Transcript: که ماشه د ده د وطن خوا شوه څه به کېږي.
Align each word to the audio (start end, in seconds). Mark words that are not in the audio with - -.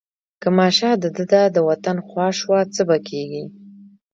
که 0.41 0.49
ماشه 0.57 0.91
د 1.01 1.05
ده 1.31 1.41
د 1.55 1.57
وطن 1.69 1.97
خوا 2.07 2.27
شوه 2.39 2.59
څه 2.73 2.81
به 2.89 2.97
کېږي. 3.07 3.43